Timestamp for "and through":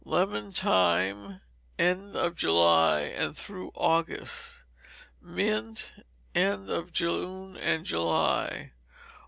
3.01-3.71